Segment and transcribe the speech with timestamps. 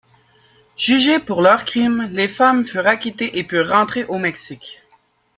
[0.77, 4.81] Jugées pour leur crime, les femmes furent acquittées et purent rentrer au Mexique.